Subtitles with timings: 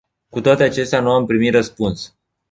[0.29, 2.15] Cu toate acestea, nu am primit răspuns.